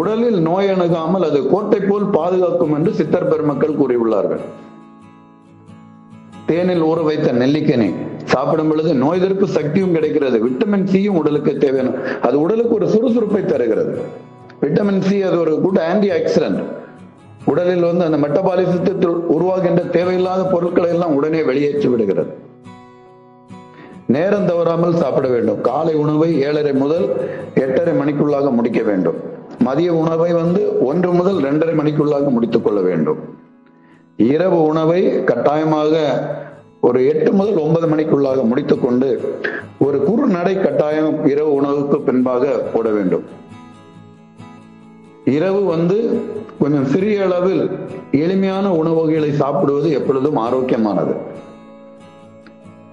உடலில் 0.00 0.38
நோய் 0.48 0.70
அணுகாமல் 0.74 1.26
அது 1.28 1.40
கோட்டை 1.52 1.80
போல் 1.80 2.06
பாதுகாக்கும் 2.18 2.74
என்று 2.78 2.92
சித்தர் 3.00 3.28
பெருமக்கள் 3.32 3.78
கூறியுள்ளார்கள். 3.80 4.42
தேனில் 6.50 6.86
ஊற 6.90 6.98
வைத்த 7.10 7.28
நெல்லிக்கனி 7.42 7.90
சாப்பிடும் 8.32 8.70
பொழுது 8.70 8.90
நோய் 9.02 9.20
எதிர்ப்பு 9.20 9.46
சக்தியும் 9.58 9.94
கிடைக்கிறது. 9.96 10.38
விட்டமின் 10.46 10.88
சியும் 10.92 11.20
உடலுக்கு 11.20 11.52
தேவையான 11.64 11.94
அது 12.28 12.36
உடலுக்கு 12.46 12.74
ஒரு 12.78 12.88
சுறுசுறுப்பை 12.94 13.44
தருகிறது. 13.52 13.94
விட்டமின் 14.64 15.04
சி 15.06 15.16
அது 15.28 15.38
ஒரு 15.44 15.54
குட் 15.64 15.80
ஆன்டி 15.90 16.10
ஆக்சிடென்ட் 16.18 16.60
உடலில் 17.46 17.82
வந்து 17.82 18.04
அந்த 18.04 18.18
மெட்டபாலிசத்தில் 18.18 19.14
உருவாகின்ற 19.36 19.90
தேவையில்லாத 19.90 20.44
பொருட்களை 20.44 20.90
எல்லாம் 20.90 21.14
உடனே 21.14 21.42
வெளியேற்றி 21.42 21.88
விடுகிறது. 21.88 22.32
நேரம் 24.06 24.46
தவறாமல் 24.46 24.96
சாப்பிட 24.96 25.28
வேண்டும். 25.28 25.60
காலை 25.60 25.94
உணவை 25.94 26.40
ஏழரை 26.40 26.72
முதல் 26.72 27.06
எட்டரை 27.54 27.94
மணிக்குள்ளாக 27.94 28.50
முடிக்க 28.50 28.82
வேண்டும். 28.82 29.14
மதிய 29.58 29.94
உணவை 29.94 30.32
வந்து 30.32 30.84
ஒன்று 30.84 31.12
முதல் 31.12 31.36
ரெண்டரை 31.36 31.74
மணிக்குள்ளாக 31.80 32.30
முடித்துக் 32.30 32.64
கொள்ள 32.64 32.80
வேண்டும். 32.80 33.18
இரவு 34.16 34.62
உணவை 34.62 35.24
கட்டாயமாக 35.24 35.94
ஒரு 36.80 37.06
எட்டு 37.06 37.32
முதல் 37.32 37.56
ஒன்பது 37.56 37.86
மணிக்குள்ளாக 37.86 38.44
முடித்துக்கொண்டு 38.44 39.38
ஒரு 39.78 40.02
குறு 40.02 40.26
நடை 40.26 40.60
கட்டாயம் 40.60 41.26
இரவு 41.26 41.54
உணவுக்கு 41.54 42.00
பின்பாக 42.00 42.46
போட 42.74 42.90
வேண்டும். 42.90 43.24
இரவு 45.34 45.64
வந்து 45.64 46.22
கொஞ்சம் 46.58 46.84
சிறிய 46.84 47.24
அளவில் 47.24 47.70
எளிமையான 48.12 48.72
உணவு 48.72 48.94
வகைகளை 48.94 49.32
சாப்பிடுவது 49.32 49.90
எப்பொழுதும் 49.90 50.36
ஆரோக்கியமானது. 50.36 51.14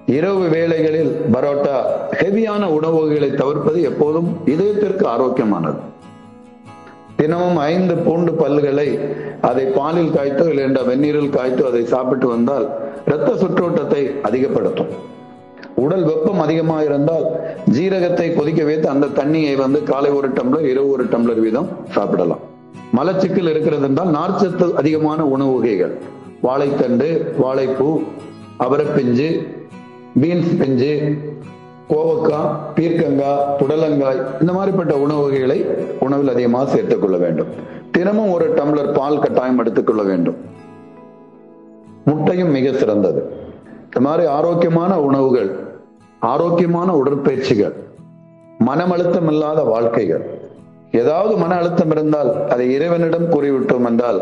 இரவு 0.06 0.48
வேளைகளில் 0.48 1.12
பரோட்டா 1.34 1.75
ஹெவியான 2.12 2.63
உணவு 2.66 3.00
வகைகளை 3.00 3.30
தவிர்ப்பது 3.32 3.82
எப்போதும் 3.82 4.30
இதயத்திற்கு 4.46 5.06
ஆரோக்கியமானது. 5.08 5.80
தினமும் 7.16 7.58
ஐந்து 7.58 7.96
பூண்டு 7.96 8.32
பல்லுகளை 8.32 9.00
அதை 9.42 9.66
பாலில் 9.66 10.13
காய்த்தோ 10.13 10.48
இல்லை 10.50 10.84
வெந்நீரில் 10.84 11.36
காய்த்தோ 11.38 11.63
அதை 11.63 11.86
சாப்பிட்டு 11.86 12.28
வந்தால் 12.28 12.68
இரத்த 13.08 13.32
சுற்றோட்டத்தை 13.34 14.22
அதிகப்படுத்தும். 14.22 15.12
உடல் 15.75 16.03
வெப்பம் 16.03 16.39
அதிகமாக 16.39 16.84
இருந்தால் 16.84 17.24
ஜீரகத்தை 17.72 18.36
கொதிக்க 18.36 18.63
வைத்து 18.63 18.89
அந்த 18.89 19.06
தண்ணியை 19.06 19.56
வந்து 19.56 19.84
காலை 19.84 20.10
ஒரு 20.10 20.30
டம்ளர் 20.30 20.70
இரவு 20.70 20.89
ஒரு 20.89 21.06
டம்ளர் 21.06 21.39
வீதம் 21.39 21.68
சாப்பிடலாம். 21.89 22.39
மலச்சிக்கல் 22.96 23.50
இருக்கிறது 23.50 23.84
என்றால் 23.84 24.08
நார்ச்சத்து 24.08 24.74
அதிகமான 24.74 25.25
உணவு 25.25 25.53
வகைகள். 25.53 25.98
வாழைத்தண்டு 26.44 27.34
வாழைப்பூ 27.42 28.01
அவரைப்பிஞ்சு 28.60 29.48
பீன்ஸ் 30.22 30.58
பிஞ்சு 30.58 31.18
கோவக்காய் 31.89 32.56
பீர்க்கங்காய் 32.75 33.46
புடலங்காய் 33.60 34.42
இந்த 34.42 34.53
மாதிரிப்பட்ட 34.53 34.92
உணவு 34.92 35.22
வகைகளை 35.22 35.65
உணவில் 36.00 36.30
அதிகமாக 36.30 36.72
சேர்த்துக் 36.72 37.01
கொள்ள 37.01 37.18
வேண்டும். 37.18 37.48
தினமும் 37.92 38.32
ஒரு 38.32 38.53
டம்ளர் 38.53 38.94
பால் 38.94 39.20
கட்டாயம் 39.20 39.58
எடுத்துக்கொள்ள 39.58 40.03
வேண்டும். 40.03 40.36
முட்டையும் 42.06 42.50
மிக 42.50 42.77
சிறந்தது. 42.77 43.42
இந்த 43.84 44.00
மாதிரி 44.00 44.27
ஆரோக்கியமான 44.27 45.00
உணவுகள் 45.00 45.62
ஆரோக்கியமான 46.32 46.89
உடற்பயிற்சிகள் 47.00 47.74
மனம் 48.68 48.92
அழுத்தம் 48.96 49.30
இல்லாத 49.32 49.60
வாழ்க்கைகள். 49.74 50.24
ஏதாவது 51.01 51.34
மன 51.42 51.51
அழுத்தம் 51.62 51.92
இருந்தால் 51.96 52.30
அதை 52.53 52.65
இறைவனிடம் 52.75 53.27
கூறிவிட்டோம் 53.34 53.88
என்றால் 53.89 54.20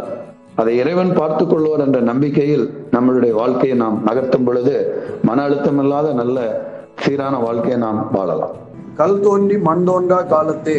அதை 0.62 0.74
இறைவன் 0.81 1.12
பார்த்துக் 1.20 1.51
கொள்வார் 1.51 1.84
என்ற 1.86 2.00
நம்பிக்கையில் 2.10 2.65
நம்மளுடைய 2.96 3.34
வாழ்க்கையை 3.41 3.75
நாம் 3.84 3.98
நகர்த்தும் 4.08 4.46
பொழுது 4.48 4.75
மன 5.27 5.43
அழுத்தம் 5.43 5.79
இல்லாத 5.84 6.08
நல்ல 6.22 6.38
சீரான 7.03 7.36
வாழ்க்கையை 7.46 7.77
நாம் 7.86 8.00
வாழலாம். 8.12 8.55
கல் 9.00 9.20
தோன்றி 9.20 9.58
மண் 9.67 9.86
தோன்றா 9.89 10.20
காலத்தே 10.34 10.77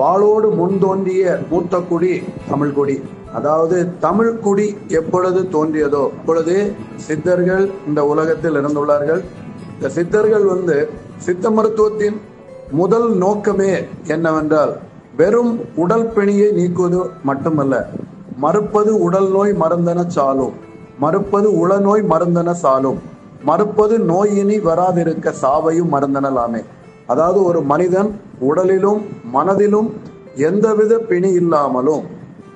வாளோடு 0.00 0.50
முன் 0.60 0.78
தோன்றிய 0.84 1.38
மூத்த 1.50 1.80
குடி 1.90 2.14
தமிழ் 2.50 2.76
குடி. 2.78 2.96
அதாவது 3.38 3.76
தமிழ் 4.06 4.36
குடி 4.44 4.68
எப்பொழுது 5.00 5.40
தோன்றியதோ 5.54 6.04
அப்பொழுதே 6.18 6.60
சித்தர்கள் 7.06 7.66
இந்த 7.88 8.00
உலகத்தில் 8.12 8.58
இருந்துள்ளார்கள். 8.60 9.22
இந்த 9.78 9.88
சித்தர்கள் 9.88 10.44
வந்து 10.44 10.76
சித்த 11.18 11.50
மருத்துவத்தின் 11.50 12.16
முதல் 12.70 13.16
நோக்கமே 13.16 13.72
என்னவென்றால் 14.06 14.72
வெறும் 15.16 15.52
உடல் 15.74 16.06
பிணியை 16.06 16.48
நீக்குவது 16.52 17.00
மட்டுமல்ல 17.22 17.74
மறுப்பது 18.36 19.00
உடல் 19.00 19.28
நோய் 19.30 19.52
மருந்தன 19.52 20.06
சாலும் 20.06 20.54
மறுப்பது 20.98 21.66
உளநோய் 21.66 22.02
மருந்தன 22.10 22.52
சாலும் 22.52 22.98
மறுப்பது 23.44 23.98
நோயினி 23.98 24.56
வராதிருக்க 24.60 25.32
சாவையும் 25.42 25.92
மருந்தனலாமே. 25.92 26.62
அதாவது 27.06 27.44
ஒரு 27.44 27.62
மனிதன் 27.62 28.10
உடலிலும் 28.40 29.02
மனதிலும் 29.30 29.88
எந்தவித 30.34 30.98
பிணி 30.98 31.30
இல்லாமலும் 31.32 32.04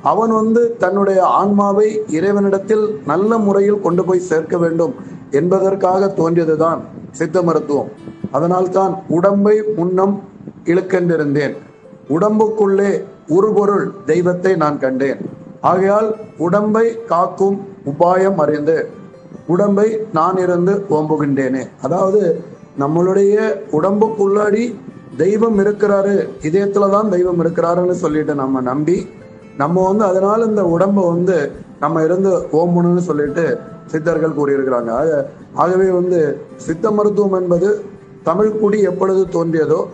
அவன் 0.03 0.31
வந்து 0.31 0.77
தன்னுடைய 0.79 1.23
ஆன்மாவை 1.23 1.89
இறைவனிடத்தில் 2.09 2.85
நல்ல 3.07 3.39
முறையில் 3.39 3.81
கொண்டு 3.81 4.05
போய் 4.05 4.29
சேர்க்க 4.31 4.57
வேண்டும் 4.57 4.95
என்பதற்காக 5.31 6.07
தோன்றியதுதான் 6.07 6.83
சித்த 7.13 7.43
மருத்துவம். 7.43 7.91
அதனால்தான் 8.31 8.93
உடம்பை 9.09 9.63
முன்னம் 9.77 10.15
இழுக்கென்றிருந்தேன். 10.65 11.55
உடம்புக்குள்ளே 12.09 12.91
உருபொருள் 13.29 13.87
தெய்வத்தை 14.05 14.53
நான் 14.57 14.79
கண்டேன். 14.79 15.21
ஆகையால் 15.61 16.09
உடம்பை 16.39 16.87
காக்கும் 17.07 17.59
உபாயம் 17.91 18.41
அறிந்து 18.45 18.77
உடம்பை 19.47 19.89
நான் 20.13 20.37
இருந்து 20.37 20.73
ஓம்புகின்றேனே. 20.91 21.63
அதாவது 21.83 22.45
நம்மளுடைய 22.79 23.37
உடம்புக்குள்ளாடி 23.73 24.65
தெய்வம் 25.17 25.59
இருக்கிறாரு 25.59 26.15
இதயத்துல 26.43 26.91
தான் 26.91 27.09
தெய்வம் 27.09 27.41
இருக்கிறாருன்னு 27.45 27.97
சொல்லிட்டு 28.05 28.35
நம்ம 28.35 28.61
நம்பி 28.61 28.97
நம்ம 29.57 29.83
வந்து 29.89 30.05
அதனால 30.05 30.45
இந்த 30.45 30.63
உடம்பை 30.65 31.05
வந்து 31.05 31.37
நம்ம 31.81 32.03
இருந்து 32.03 32.31
ஓம்பணும்னு 32.53 33.03
சொல்லிட்டு 33.09 33.45
சித்தர்கள் 33.87 34.31
கூறியிருக்கிறாங்க. 34.31 34.91
ஆக- 34.91 35.31
ஆகவே 35.55 35.91
வந்து 35.91 36.41
சித்த 36.57 36.91
மருத்துவம் 36.91 37.43
என்பது 37.43 37.81
தமிழ் 38.23 38.51
குடி 38.51 38.81
எப்பொழுது 38.81 39.27
தோன்றியதோ 39.27 39.85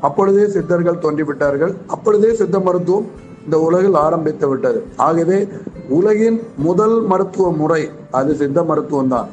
அப்பொழுதே 0.00 0.46
சித்தர்கள் 0.46 0.94
தோன்றிவிட்டார்கள். 0.94 1.74
அப்பொழுதே 1.86 2.34
சித்த 2.34 2.60
மருத்துவம் 2.60 3.06
இந்த 3.44 3.60
உலகில் 3.60 3.94
ஆரம்பித்து 3.94 4.48
விட்டது. 4.48 4.84
ஆகவே 4.96 5.48
உலகின் 5.88 6.42
முதல் 6.56 7.02
மருத்துவ 7.02 7.52
முறை 7.52 7.90
அது 8.10 8.34
சித்த 8.34 8.64
மருத்துவம் 8.64 9.08
தான். 9.08 9.28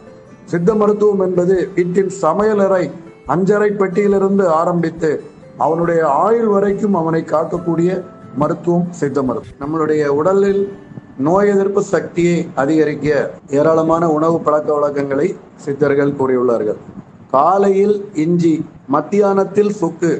சித்த 0.45 0.75
மருத்துவம் 0.75 1.19
என்பது 1.19 1.69
வீட்டின் 1.75 2.11
சமையலறை 2.21 2.91
அஞ்சரை 3.27 3.77
பெட்டியிலிருந்து 3.77 4.45
ஆரம்பித்து 4.45 5.21
அவனுடைய 5.57 6.07
ஆயுள் 6.07 6.45
வரைக்கும் 6.45 6.95
அவனை 6.95 7.21
காக்கக்கூடிய 7.21 8.01
மருத்துவம் 8.35 8.87
சித்த 8.89 9.23
மருத்துவம். 9.23 9.49
நம்மளுடைய 9.59 10.05
உடலில் 10.05 10.73
நோய் 11.25 11.49
எதிர்ப்பு 11.53 11.81
சக்தியை 11.93 12.35
அதிகரிக்க 12.61 13.07
ஏராளமான 13.57 14.03
உணவு 14.17 14.37
பழக்க 14.45 14.69
வழக்கங்களை 14.75 15.27
சித்தர்கள் 15.63 16.17
கூறியுள்ளார்கள். 16.19 16.79
காலையில் 17.35 17.95
இஞ்சி 18.23 18.53
மத்தியானத்தில் 18.95 19.71
சுக்கு 19.81 20.11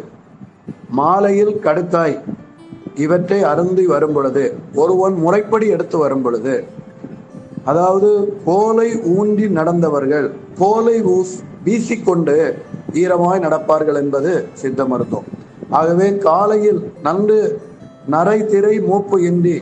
மாலையில் 1.00 1.54
கடுத்தாய் 1.66 2.18
இவற்றை 3.06 3.40
அருந்தி 3.52 3.86
வரும் 3.94 4.14
பொழுது 4.16 4.44
ஒருவன் 4.82 5.16
முறைப்படி 5.24 5.68
எடுத்து 5.76 5.98
வரும் 6.04 6.24
பொழுது 6.26 6.56
அதாவது 7.72 8.10
கோலை 8.46 8.90
ஊன்றி 9.16 9.48
நடந்தவர்கள் 9.60 10.28
கோலை 10.62 10.98
ஊஸ் 11.16 11.36
வீசிக்கொண்டு 11.66 12.36
ஈரமாய் 13.02 13.44
நடப்பார்கள் 13.46 14.00
என்பது 14.04 14.32
சித்த 14.62 14.86
மருத்துவம். 14.94 15.30
ஆகவே 15.80 16.08
காலையில் 16.28 16.82
நன்கு 17.06 17.42
நரை 18.14 18.40
திரை 18.54 18.76
மூப்பு 18.90 19.18
இன்றி 19.30 19.58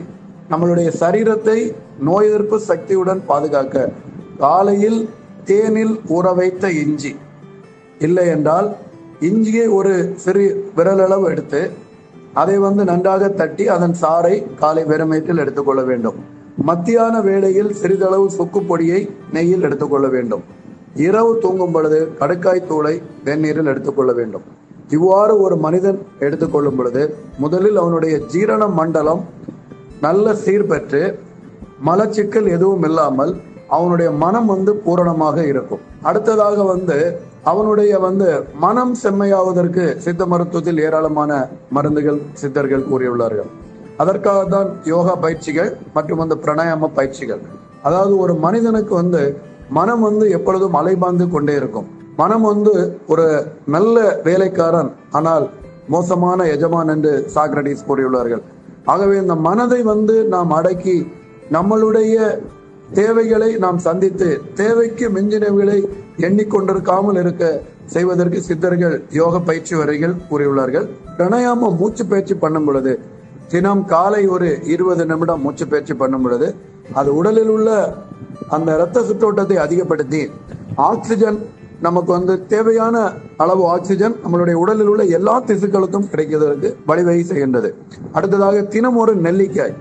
நம்மளுடைய 0.50 0.88
சரீரத்தை 1.00 1.58
நோய் 1.98 2.28
எதிர்ப்பு 2.28 2.56
சக்தியுடன் 2.60 3.20
பாதுகாக்க 3.26 3.92
காலையில் 4.38 5.00
தேனில் 5.44 5.94
ஊற 6.08 6.34
வைத்த 6.34 6.70
இஞ்சி. 6.82 7.12
இல்லை 7.98 8.26
என்றால் 8.26 8.68
இஞ்சியை 9.20 9.66
ஒரு 9.72 9.92
சிறு 10.16 10.44
விரலளவு 10.76 11.24
எடுத்து 11.24 11.60
அதை 12.34 12.56
வந்து 12.58 12.84
நன்றாக 12.84 13.28
தட்டி 13.40 13.64
அதன் 13.68 13.96
சாறை 14.02 14.34
காலை 14.54 14.84
வெறுமயத்தில் 14.84 15.38
எடுத்துக்கொள்ள 15.38 15.82
வேண்டும். 15.82 16.18
மத்தியான 16.70 17.20
வேளையில் 17.20 17.72
சிறிதளவு 17.72 18.26
சுக்கு 18.30 18.62
பொடியை 18.62 19.00
நெய்யில் 19.32 19.62
எடுத்துக்கொள்ள 19.62 20.08
வேண்டும். 20.08 20.42
இரவு 20.94 21.32
தூங்கும் 21.38 21.72
பொழுது 21.72 22.00
கடுக்காய் 22.20 22.68
தூளை 22.70 22.94
வெந்நீரில் 23.24 23.70
எடுத்துக்கொள்ள 23.72 24.12
வேண்டும். 24.12 24.46
இவ்வாறு 24.88 25.34
ஒரு 25.40 25.56
மனிதன் 25.56 25.98
எடுத்துக்கொள்ளும் 26.18 26.76
பொழுது 26.76 27.02
முதலில் 27.38 27.76
அவனுடைய 27.76 28.14
ஜீரண 28.18 28.62
மண்டலம் 28.78 29.20
நல்ல 30.04 30.32
சீர்பெற்று 30.44 31.00
மலச்சிக்கல் 31.88 32.48
எதுவும் 32.56 32.84
இல்லாமல் 32.88 33.32
அவனுடைய 33.76 34.08
மனம் 34.22 34.48
வந்து 34.52 34.72
பூரணமாக 34.84 35.38
இருக்கும். 35.50 35.82
அடுத்ததாக 36.08 36.64
வந்து 36.72 36.96
அவனுடைய 37.50 37.92
வந்து 38.06 38.28
மனம் 38.64 38.94
செம்மையாவதற்கு 39.02 39.84
சித்த 40.04 40.22
மருத்துவத்தில் 40.32 40.80
ஏராளமான 40.86 41.32
மருந்துகள் 41.76 42.20
சித்தர்கள் 42.40 42.88
கூறியுள்ளார்கள். 42.90 43.50
அதற்காக 44.02 44.40
தான் 44.54 44.68
யோகா 44.92 45.14
பயிற்சிகள் 45.24 45.70
மற்றும் 45.96 46.22
அந்த 46.24 46.36
பிராணாயாம 46.44 46.90
பயிற்சிகள். 46.98 47.42
அதாவது 47.88 48.14
ஒரு 48.24 48.34
மனிதனுக்கு 48.44 48.94
வந்து 49.00 49.22
மனம் 49.78 50.04
வந்து 50.08 50.26
எப்பொழுதும் 50.36 50.78
அலைபாந்து 50.80 51.26
கொண்டே 51.34 51.56
இருக்கும். 51.60 51.88
மனம் 52.22 52.46
வந்து 52.52 52.74
ஒரு 53.12 53.26
நல்ல 53.74 53.96
வேலைக்காரன் 54.28 54.90
ஆனால் 55.18 55.46
மோசமான 55.94 56.46
எஜமான் 56.54 56.92
என்று 56.94 57.12
சாக்ரடீஸ் 57.34 57.86
கூறியுள்ளார்கள். 57.90 58.42
ஆகவே 58.84 59.16
இந்த 59.18 59.34
மனதை 59.34 59.82
வந்து 59.82 60.24
நாம் 60.24 60.50
அடக்கி 60.50 60.96
நம்மளுடைய 61.52 62.16
தேவைகளை 62.92 63.56
நாம் 63.56 63.78
சந்தித்து 63.78 64.28
தேவைக்கு 64.54 65.08
மிஞ்சினவைகளை 65.08 65.78
எண்ணிக்கொண்டிருக்காமல் 66.16 67.18
இருக்க 67.18 67.44
செய்வதற்கு 67.86 68.40
சித்தர்கள் 68.42 69.04
யோக 69.10 69.40
பயிற்சி 69.40 69.74
வரைகள் 69.74 70.14
கூறியுள்ளார்கள். 70.30 70.86
பிரணயாம 71.18 71.70
மூச்சு 71.76 72.06
பயிற்சி 72.06 72.34
பண்ணும் 72.34 72.64
பொழுது 72.64 72.98
தினம் 73.48 73.84
காலை 73.84 74.26
ஒரு 74.26 74.48
இருபது 74.64 75.04
நிமிடம் 75.06 75.40
மூச்சு 75.40 75.66
பயிற்சி 75.66 75.94
பண்ணும் 75.94 76.22
பொழுது 76.22 76.48
அது 76.94 77.14
உடலில் 77.14 77.48
உள்ள 77.48 77.70
அந்த 78.48 78.74
இரத்த 78.74 79.02
சுற்றோட்டத்தை 79.02 79.56
அதிகப்படுத்தி 79.56 80.30
ஆக்சிஜன் 80.76 81.38
நமக்கு 81.82 82.12
வந்து 82.12 82.46
தேவையான 82.46 82.96
அளவு 83.36 83.62
ஆக்சிஜன் 83.66 84.14
நம்மளுடைய 84.24 84.52
உடலில் 84.52 84.86
உள்ள 84.86 85.04
எல்லா 85.04 85.42
திசுக்களுக்கும் 85.42 86.08
கிடைக்கிறதற்கு 86.12 86.74
வழிவகை 86.86 87.22
செய்கின்றது. 87.28 87.70
அடுத்ததாக 88.12 88.62
தினம் 88.62 88.96
ஒரு 88.96 89.14
நெல்லிக்காய். 89.16 89.74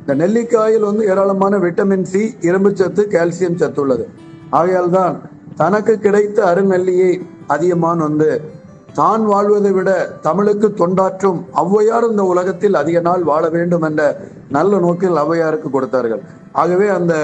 இந்த 0.00 0.14
நெல்லிக்காயில் 0.14 0.82
வந்து 0.82 1.06
ஏராளமான 1.06 1.58
விட்டமின் 1.58 2.02
சி 2.02 2.34
இரும்பு 2.40 2.70
சத்து 2.74 3.04
கால்சியம் 3.10 3.60
சத்து 3.62 3.80
உள்ளது. 3.80 4.08
ஆகையால் 4.50 4.90
தான் 4.90 5.16
தனக்கு 5.56 5.98
கிடைத்த 5.98 6.44
அருநெல்லியை 6.44 7.20
அதிகமான 7.46 8.02
வந்து 8.02 8.30
தான் 8.98 9.22
வாழ்வதை 9.30 9.70
விட 9.76 9.90
தமிழுக்கு 10.26 10.68
தொண்டாற்றும் 10.80 11.38
ஔவையார் 11.62 12.06
இந்த 12.10 12.22
உலகத்தில் 12.32 12.78
அதிக 12.80 12.98
நாள் 13.06 13.22
வாழ 13.30 13.44
வேண்டும் 13.54 13.84
என்ற 13.88 14.02
நல்ல 14.56 14.78
நோக்கில் 14.84 15.18
ஔவையாருக்கு 15.22 15.68
கொடுத்தார்கள். 15.74 16.22
ஆகவே 16.62 16.86
அந்த 16.98 17.14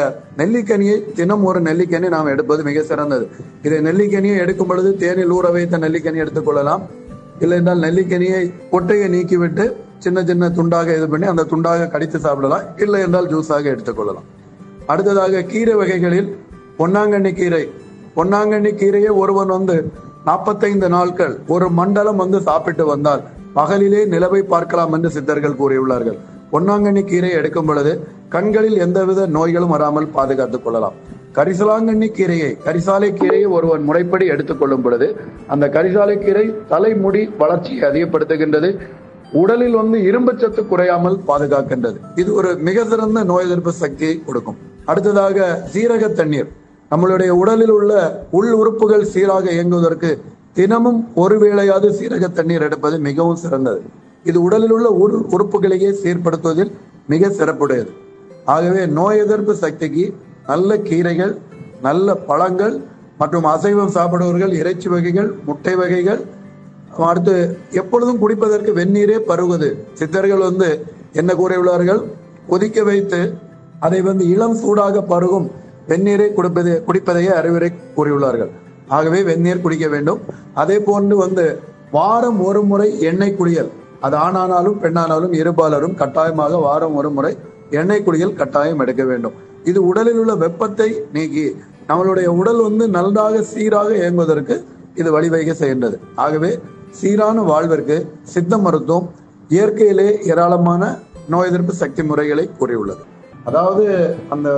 நெல்லிக்கனியை 0.40 0.96
தினம் 1.18 1.44
ஒரு 1.50 1.60
நெல்லிக்கனி 1.68 2.08
நாம் 2.14 2.32
எடுப்பது 2.32 2.62
மிக 2.68 2.82
சிறந்தது. 2.90 3.24
இதை 3.66 3.78
நெல்லிக்கனியை 3.88 4.36
எடுக்கும் 4.44 4.70
பொழுது 4.70 4.90
தேனில் 5.02 5.34
ஊற 5.36 5.52
வைத்த 5.56 5.80
நெல்லிக்கனி 5.84 6.22
எடுத்துக்கொள்ளலாம் 6.24 6.84
இல்லை 7.44 7.56
என்றால் 7.60 7.84
நெல்லிக்கனியை 7.86 8.42
கொட்டையை 8.74 9.06
நீக்கிவிட்டு 9.14 9.64
சின்ன 10.04 10.18
சின்ன 10.30 10.44
துண்டாக 10.58 10.96
இது 10.98 11.08
பண்ணி 11.12 11.26
அந்த 11.32 11.46
துண்டாக 11.52 11.88
கடித்து 11.94 12.18
சாப்பிடலாம். 12.26 12.64
இல்லை 12.84 13.00
என்றால் 13.06 13.30
ஜூஸாக 13.32 13.66
எடுத்துக்கொள்ளலாம் 13.74 14.28
அடுத்ததாக 14.92 15.44
கீரை 15.52 15.74
வகைகளில் 15.80 16.30
பொன்னாங்கண்ணி 16.78 17.32
கீரை. 17.40 17.64
பொன்னாங்கண்ணி 18.16 18.70
கீரையை 18.80 19.12
ஒருவன் 19.22 19.52
வந்து 19.56 19.76
நாற்பத்தைந்து 20.24 20.88
நாட்கள் 20.88 21.38
ஒரு 21.46 21.70
மண்டலம் 21.70 22.16
வந்து 22.16 22.40
சாப்பிட்டு 22.40 22.86
வந்தால் 22.86 23.22
பகலிலே 23.56 24.06
நிலவை 24.06 24.42
பார்க்கலாம் 24.42 24.92
என்று 24.92 25.10
சித்தர்கள் 25.10 25.58
கூறியுள்ளார்கள். 25.62 26.18
பொன்னாங்கண்ணி 26.52 27.02
கீரையை 27.04 27.30
எடுக்கும் 27.30 27.66
பொழுது 27.66 28.06
கண்களில் 28.28 28.78
எந்தவித 28.78 29.26
நோய்களும் 29.26 29.68
வராமல் 29.68 30.08
பாதுகாத்துக் 30.08 30.64
கொள்ளலாம். 30.64 30.92
கரிசலாங்கண்ணி 31.34 32.08
கீரையை 32.08 32.50
கரிசாலை 32.64 33.10
கீரையை 33.12 33.48
ஒருவன் 33.48 33.82
முறைப்படி 33.82 34.26
எடுத்துக்கொள்ளும் 34.26 34.82
பொழுது 34.82 35.16
அந்த 35.46 35.68
கரிசாலை 35.68 36.18
கீரை 36.18 36.54
தலைமுடி 36.68 37.30
வளர்ச்சியை 37.38 37.90
அதிகப்படுத்துகின்றது 37.90 38.78
உடலில் 39.32 39.74
வந்து 39.74 40.02
இரும்பு 40.02 40.34
சத்து 40.38 40.66
குறையாமல் 40.66 41.20
பாதுகாக்கின்றது. 41.28 41.96
இது 42.14 42.34
ஒரு 42.34 42.56
மிக 42.56 42.84
சிறந்த 42.84 43.24
நோய் 43.24 43.44
எதிர்ப்பு 43.44 43.72
சக்தியை 43.72 44.22
கொடுக்கும். 44.26 44.56
அடுத்ததாக 44.84 45.68
சீரக 45.72 46.12
தண்ணீர். 46.12 46.52
நம்மளுடைய 46.92 47.30
உடலில் 47.40 47.74
உள்ள 47.76 47.92
உள் 48.38 48.52
உறுப்புகள் 48.60 49.04
சீராக 49.12 49.46
இயங்குவதற்கு 49.56 50.10
தினமும் 50.56 50.98
ஒருவேளையாவது 51.22 51.88
சீரக 51.98 52.26
தண்ணீர் 52.38 52.64
எடுப்பது 52.66 52.96
மிகவும் 53.06 53.38
சிறந்தது. 53.42 53.80
இது 54.24 54.38
உடலில் 54.46 54.74
உள்ள 54.76 54.88
உள் 55.02 55.14
உறுப்புகளையே 55.34 55.90
சீர்படுத்துவதில் 56.02 56.72
மிக 57.12 57.30
சிறப்புடையது. 57.38 57.92
ஆகவே 58.54 58.82
நோய் 58.98 59.20
எதிர்ப்பு 59.24 59.54
சக்திக்கு 59.62 60.04
நல்ல 60.50 60.76
கீரைகள் 60.88 61.32
நல்ல 61.86 62.14
பழங்கள் 62.28 62.74
மற்றும் 63.20 63.46
அசைவம் 63.54 63.94
சாப்பிடுவர்கள் 63.96 64.52
இறைச்சி 64.60 64.88
வகைகள் 64.88 65.30
முட்டை 65.48 65.74
வகைகள் 65.80 66.20
அடுத்து 67.10 67.34
எப்பொழுதும் 67.80 68.20
குடிப்பதற்கு 68.22 68.70
வெந்நீரே 68.78 69.18
பருகுது 69.30 69.68
சித்தர்கள் 69.98 70.44
வந்து 70.48 70.68
என்ன 71.20 71.30
கூறியுள்ளார்கள்? 71.40 72.00
கொதிக்க 72.50 72.78
வைத்து 72.90 73.20
அதை 73.86 74.00
வந்து 74.08 74.24
இளம் 74.34 74.56
சூடாக 74.62 74.96
பருகும் 75.12 75.46
வெந்நீரை 75.90 76.28
குடிப்பதே 76.38 76.74
குடிப்பதையே 76.88 77.32
அறிவுரை 77.40 77.70
கூறியுள்ளார்கள். 77.96 78.50
ஆகவே 78.96 79.20
வெந்நீர் 79.28 79.64
குடிக்க 79.64 79.86
வேண்டும். 79.94 80.20
அதே 80.62 80.76
போன்று 80.88 81.14
வந்து 81.24 81.44
வாரம் 81.96 82.40
ஒரு 82.48 82.60
முறை 82.70 82.88
எண்ணெய் 83.10 83.36
குளியல். 83.40 83.70
அது 84.06 84.16
ஆணானாலும் 84.26 84.78
பெண்ணானாலும் 84.82 85.34
இருபாலரும் 85.40 85.96
கட்டாயமாக 86.02 86.60
வாரம் 86.66 86.94
ஒரு 87.00 87.10
முறை 87.16 87.32
எண்ணெய் 87.80 88.04
குளியல் 88.06 88.38
கட்டாயம் 88.40 88.80
எடுக்க 88.84 89.02
வேண்டும். 89.10 89.34
இது 89.70 89.80
உடலில் 89.90 90.20
உள்ள 90.22 90.32
வெப்பத்தை 90.44 90.88
நீக்கி 91.16 91.44
நம்மளுடைய 91.88 92.28
உடல் 92.40 92.60
வந்து 92.66 92.84
நன்றாக 92.96 93.42
சீராக 93.52 93.90
இயங்குவதற்கு 94.00 94.54
இது 95.00 95.10
வழிவகை 95.16 95.54
செய்கின்றது. 95.60 95.96
ஆகவே 96.24 96.50
சீரான 97.00 97.42
வாழ்விற்கு 97.50 97.96
சித்த 98.34 98.58
மருத்துவம் 98.64 99.08
இயற்கையிலே 99.48 100.08
ஏராளமான 100.32 100.82
நோய் 101.32 101.48
எதிர்ப்பு 101.50 101.74
சக்தி 101.82 102.02
முறைகளை 102.02 102.44
கூறியுள்ளது. 102.58 103.02
அதாவது 103.48 103.84
அந்த 104.34 104.48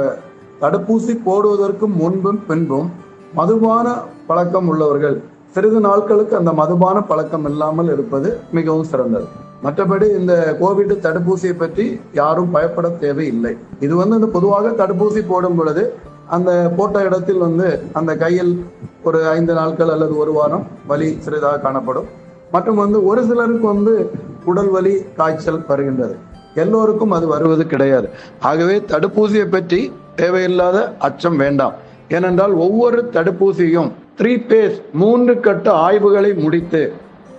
தடுப்பூசி 0.65 1.15
போடுவதற்கும் 1.29 1.95
முன்பும் 2.03 2.43
பின்பும் 2.49 2.91
மதுபான 3.39 3.87
பழக்கம் 4.29 4.69
உள்ளவர்கள் 4.73 5.17
சிறிது 5.55 5.81
நாட்களுக்கு 5.87 6.35
அந்த 6.39 6.53
மதுபான 6.61 6.99
பழக்கம் 7.09 7.47
இல்லாமல் 7.51 7.91
இருப்பது 7.95 8.29
மிகவும் 8.57 8.89
சிறந்தது. 8.93 9.27
மற்றபடி 9.65 10.07
இந்த 10.21 10.33
கோவிட் 10.61 10.95
தடுப்பூசியை 11.05 11.55
பற்றி 11.59 11.85
யாரும் 12.21 12.51
பயப்பட 12.55 12.89
தேவையில்லை. 13.05 13.53
இது 13.87 13.95
வந்து 14.01 14.17
இந்த 14.21 14.29
பொதுவாக 14.37 14.73
தடுப்பூசி 14.81 15.23
போடும் 15.31 15.57
பொழுது 15.59 15.85
அந்த 16.37 16.51
போட்ட 16.77 17.03
இடத்தில் 17.09 17.43
வந்து 17.47 17.67
அந்த 18.01 18.13
கையில் 18.23 18.53
ஒரு 19.09 19.21
ஐந்து 19.37 19.55
நாட்கள் 19.59 19.93
அல்லது 19.95 20.15
ஒரு 20.23 20.33
வாரம் 20.39 20.65
வலி 20.93 21.09
சிறிதாக 21.25 21.63
காணப்படும். 21.67 22.09
மற்றும் 22.55 22.81
வந்து 22.83 23.01
ஒரு 23.11 23.23
சிலருக்கு 23.31 23.67
வந்து 23.75 23.95
உடல் 24.53 24.71
வலி 24.77 24.95
காய்ச்சல் 25.19 25.61
வருகின்றது. 25.73 26.17
எல்லோருக்கும் 26.63 27.15
அது 27.19 27.27
வருவது 27.35 27.67
கிடையாது. 27.75 28.09
ஆகவே 28.51 28.79
தடுப்பூசியை 28.93 29.47
பற்றி 29.57 29.81
தேவையில்லாத 30.17 30.79
அச்சம் 30.99 31.37
வேண்டாம். 31.37 31.75
ஏனென்றால் 32.09 32.53
ஒவ்வொரு 32.53 33.11
தடுப்பூசியும் 33.13 33.91
த்ரீ 34.21 34.33
பேஸ் 34.49 34.77
மூன்று 34.93 35.41
கட்ட 35.41 35.73
ஆய்வுகளை 35.73 36.35
முடித்து 36.35 36.93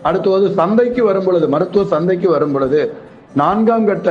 அடுத்தது 0.04 0.48
சந்தைக்கு 0.50 1.04
வரும் 1.04 1.24
பொழுது 1.24 1.48
மருத்துவ 1.48 1.86
சந்தைக்கு 1.86 2.30
வரும் 2.30 2.52
பொழுது 2.52 2.94
நான்காம் 3.36 3.86
கட்ட 3.86 4.10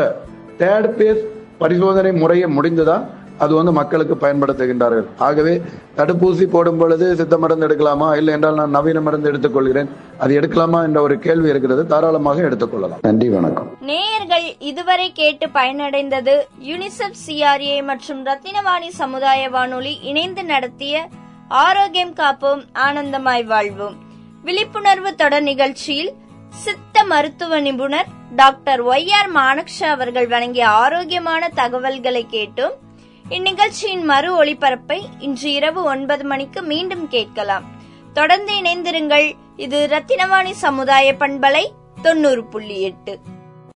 தேர்ட் 0.59 0.89
பேஸ் 0.99 1.23
பரிசோதனை 1.59 2.13
முறையை 2.13 2.49
முடிந்துதான் 2.49 3.05
அது 3.39 3.55
வந்து 3.55 3.73
மக்களுக்கு 3.73 4.15
பயன்படுத்துகின்றார்கள். 4.15 5.07
ஆகவே 5.19 5.63
தடுப்பூசி 5.97 6.47
போடும் 6.47 6.79
பொழுது 6.79 7.17
சித்த 7.17 7.39
மருந்து 7.39 7.67
எடுக்கலாமா? 7.67 8.17
இல்லை 8.17 8.35
என்றால் 8.35 8.55
நான் 8.55 8.71
நவீன 8.71 9.01
மருந்து 9.01 9.33
எடுத்துக்கொள்கிறேன். 9.33 9.89
அது 10.19 10.41
எடுக்கலாமா 10.41 10.83
என்ற 10.83 11.03
ஒரு 11.03 11.19
கேள்வி 11.19 11.49
இருக்கிறது. 11.49 11.87
தாராளமாக 11.87 12.43
எடுத்துக்கொள்ளலாம். 12.43 13.03
நன்றி 13.03 13.29
வணக்கம். 13.29 13.77
நேயர்கள் 13.81 14.57
இதுவரை 14.59 15.13
கேட்டு 15.13 15.47
பயனடைந்தது 15.47 16.39
யுனிசெஃப் 16.63 17.21
சிஆர்ஏ 17.27 17.85
மற்றும் 17.85 18.27
ரத்தினவாணி 18.27 18.89
சமுதாய 18.89 19.49
வானொலி 19.49 19.99
இணைந்து 20.03 20.45
நடத்திய 20.45 21.09
ஆரோக்கியம் 21.49 22.15
காப்போம் 22.15 22.65
ஆனந்தமாய் 22.75 23.45
வாழ்வோம். 23.45 23.97
விழிப்புணர்வு 24.43 25.15
தொடர் 25.15 25.43
நிகழ்ச்சியில் 25.43 26.13
சித்த 26.49 27.05
மருத்துவ 27.05 27.61
நிபுணர் 27.61 28.07
டாக்டர் 28.37 28.85
ஒய் 28.85 29.11
ஆர் 29.11 29.33
மானக்ஷா 29.33 29.85
அவர்கள் 29.85 30.27
வழங்கிய 30.27 30.69
ஆரோக்கியமான 30.69 31.49
தகவல்களை 31.55 32.27
கேட்டோம். 32.31 32.83
இந்நிகழ்ச்சியின் 33.29 34.05
மறு 34.05 34.45
ஒளிபரப்பை 34.45 35.03
இன்று 35.19 35.53
இரவு 35.53 35.83
ஒன்பது 35.83 36.25
மணிக்கு 36.25 36.63
மீண்டும் 36.63 37.09
கேட்கலாம். 37.09 37.65
தொடர்ந்து 38.13 38.55
இணைந்திருங்கள். 38.55 39.33
இது 39.57 39.89
ரத்தினவாணி 39.91 40.51
சமுதாய 40.51 41.13
பண்பலை 41.13 41.71
தொண்ணூறு 42.03 42.45
புள்ளி 42.45 42.81
எட்டு. 42.81 43.19